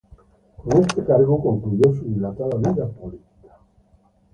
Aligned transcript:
Con 0.57 0.81
este 0.81 1.05
cargo 1.05 1.39
concluyó 1.43 1.93
su 1.93 2.05
dilatada 2.05 2.57
vida 2.57 2.87
política. 2.87 3.59